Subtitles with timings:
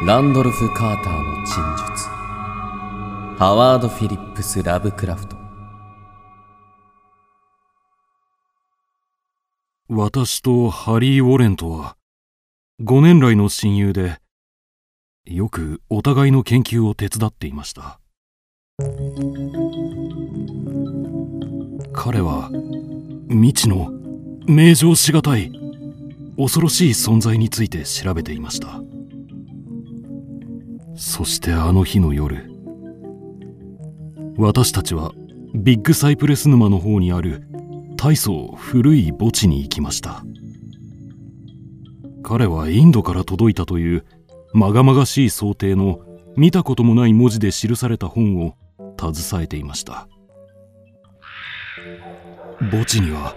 [0.00, 1.56] ランドルフ・カーターの陳
[1.92, 2.08] 述。
[3.36, 5.36] ハワード・フィリップス・ラブクラフト。
[9.88, 11.96] 私とハリー・ウォレンとは
[12.80, 14.20] 5年来の親友で
[15.24, 17.98] よくお互いの研究を手伝っていました。
[21.92, 22.50] 彼は
[23.30, 23.90] 未知の
[24.46, 25.50] 名状しがたい
[26.36, 28.80] 恐ろしい存在について調べていました。
[30.98, 32.50] そしてあの日の夜
[34.36, 35.12] 私たちは
[35.54, 37.46] ビッグサイプレス沼の方にある
[37.96, 40.24] 大層古い墓地に行きました。
[42.24, 44.04] 彼はインドから届いたという
[44.52, 46.00] まがまがしい想定の
[46.36, 48.54] 見たこともない文字で記された本を
[48.98, 50.08] 携えていました。
[52.58, 53.36] 墓地には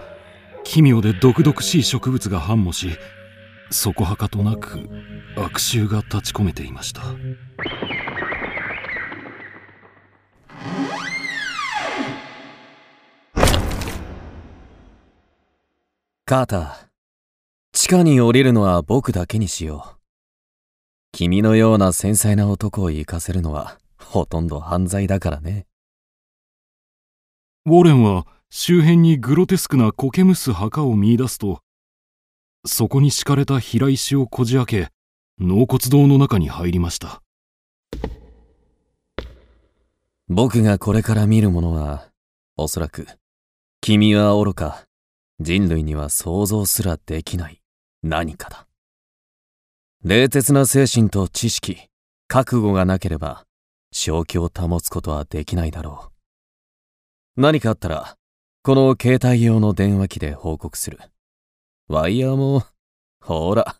[0.64, 2.90] 奇妙で毒々しい植物が繁茂し
[3.72, 4.88] そこはかとなく
[5.36, 7.02] 悪臭が立ち込めていました。
[16.24, 16.86] カーター
[17.72, 19.98] 地下に降りるのは僕だけにしよう。
[21.12, 25.66] 君のような繊細な男を行かせるのはほとんど犯罪だからね。
[27.66, 31.60] ウォレンは周辺にグロテスクな苔むす墓を見出すと
[32.64, 34.88] そこに敷かれた平石をこじ開け
[35.38, 37.22] 納骨堂の中に入りました。
[40.28, 42.08] 僕がこれから見るものは
[42.56, 43.06] おそらく
[43.80, 44.84] 君は愚か
[45.40, 47.60] 人類には想像すらできない
[48.02, 48.66] 何かだ。
[50.04, 51.88] 冷徹な精神と知識
[52.28, 53.44] 覚悟がなければ
[53.92, 56.10] 正気を保つことはできないだろ
[57.36, 57.40] う。
[57.40, 58.16] 何かあったら
[58.62, 61.00] この携帯用の電話機で報告する。
[61.88, 62.64] ワイヤーも
[63.20, 63.76] ほら。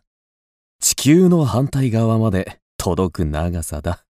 [0.79, 4.05] 地球の反対側まで届く長さだ。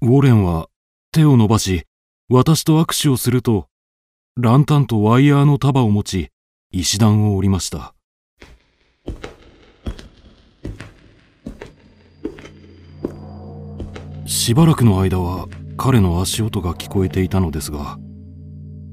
[0.00, 0.68] ウォレンは
[1.12, 1.84] 手を伸ばし
[2.28, 3.66] 私と握手をすると
[4.36, 6.30] ランタンとワイヤーの束を持ち
[6.70, 7.94] 石段を降りました。
[14.26, 17.98] しばらくの間は彼の足音が聞こえていたのですが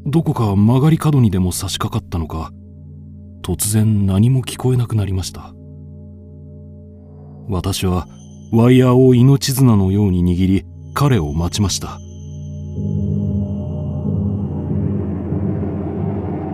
[0.05, 2.51] どこか曲がり角にでも差し掛かったのか
[3.45, 5.53] 突然何も聞こえなくなりました。
[7.47, 8.07] 私は
[8.51, 11.99] ワイヤーを命綱のように握り彼を待ちました。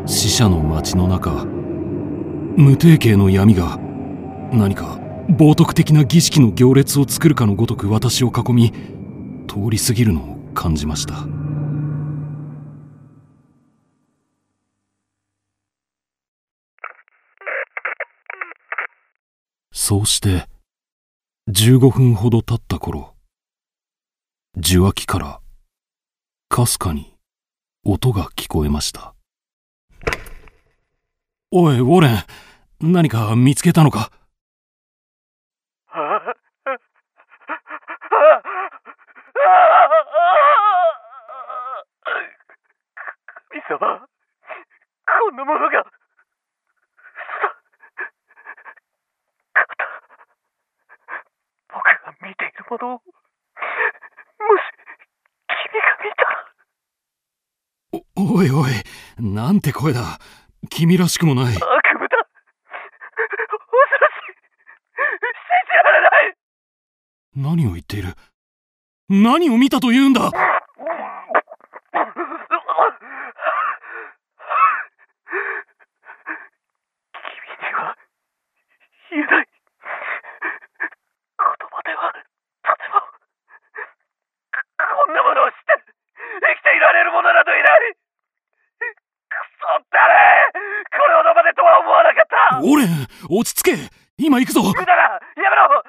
[0.05, 1.45] 死者の街の中
[2.57, 3.79] 無定型の闇が
[4.51, 4.99] 何か
[5.29, 8.73] 冒涜的な儀式の行列を作るかのごとく私を囲み
[9.47, 11.40] 通り過ぎるのを感じました。
[19.73, 20.47] そうして
[21.49, 23.15] 15分ほど経った頃
[24.57, 25.39] 受話器から
[26.49, 27.15] かすかに
[27.85, 29.15] 音が聞こえました。
[31.51, 34.11] おいウォレン何か見つけたのか？
[43.49, 45.85] 神様こんなものが
[51.67, 53.03] 僕が見ているものをもし
[55.71, 56.27] 君が見たら。
[58.15, 58.71] おおいおい
[59.19, 60.19] なんて声だ。
[60.69, 61.45] 君らしくもない。
[61.45, 61.67] 悪夢だ。
[61.67, 61.73] 恐
[63.99, 64.33] ろしい。
[64.97, 65.05] 信
[65.67, 66.35] じられない。
[67.35, 68.15] 何を言っている。
[69.11, 70.37] 何を見たというんだ君に
[77.75, 77.93] は
[79.11, 79.51] 言えない言
[81.43, 81.51] 葉
[81.83, 82.15] では
[82.63, 83.11] とてもこ
[85.11, 85.75] んなものを知って
[86.39, 87.99] 生きていられる者などいないク
[89.59, 90.47] ソったれ
[90.87, 91.99] これほどまでとは思わ
[92.61, 93.89] なかったウォレン落ち着け。
[94.17, 94.61] 今行くぞ。
[94.61, 95.81] 無駄だやめろ。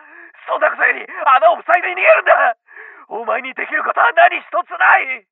[0.48, 2.56] そんなくせに穴を塞いで逃げるんだ。
[3.08, 5.26] お前にできることは何一つない。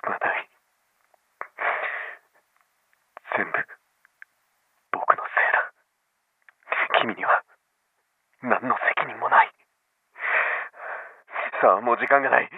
[0.00, 0.48] すまない。
[3.36, 3.52] 全部
[4.92, 5.72] 僕のせいだ。
[7.00, 7.35] 君には
[11.80, 12.50] もう時間がない。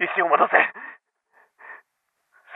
[0.00, 0.52] 石を戻せ。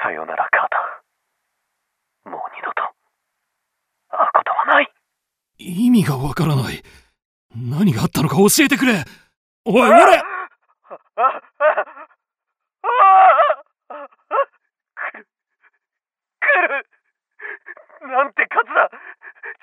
[0.02, 2.30] さよなら、カータ。
[2.30, 2.82] もう二度と、
[4.10, 4.92] 会うことはない。
[5.58, 6.82] 意味がわからない。
[7.54, 9.04] 何があったのか教えてくれ。
[9.64, 10.22] おい、俺
[16.40, 16.86] くる
[18.12, 18.90] なんて数だ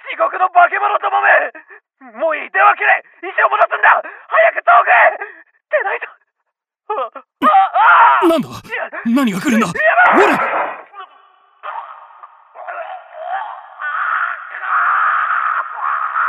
[0.10, 1.30] 地獄の化け物ともめ
[2.18, 4.02] もういい手は切れ石を戻すんだ
[8.32, 8.50] なんだ？
[9.06, 9.68] 何が来るんだ？
[9.68, 9.74] ウォ
[10.26, 10.40] レン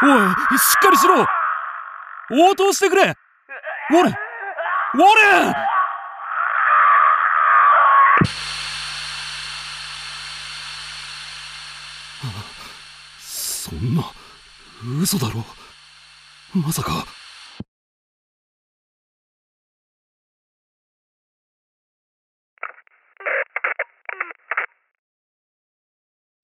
[0.05, 1.25] おいしっかりしろ！
[2.49, 3.17] 応答してくれ！
[3.91, 5.55] ウォレンウォレン
[13.21, 14.03] そんな
[15.01, 15.45] 嘘だろ？
[16.53, 17.07] まさか。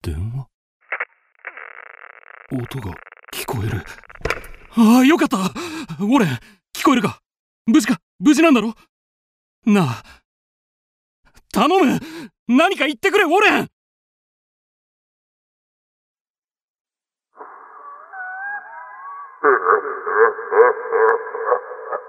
[0.01, 0.47] 電話？
[2.53, 2.95] 音が
[3.33, 3.83] 聞こえる。
[4.75, 5.37] ああよかった。
[5.37, 6.29] ウォレン
[6.73, 7.21] 聞こえるか？
[7.65, 7.99] 無事か？
[8.19, 8.73] 無事なんだろ？
[9.65, 10.03] なあ。
[11.51, 11.99] 頼む。
[12.47, 13.69] 何か言ってくれウォレン。